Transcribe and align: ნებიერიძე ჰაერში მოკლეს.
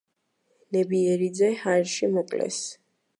ნებიერიძე 0.75 1.49
ჰაერში 1.59 2.13
მოკლეს. 2.17 2.63